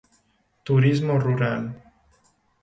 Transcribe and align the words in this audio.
Turismo 0.63 1.19
rural. 1.19 1.63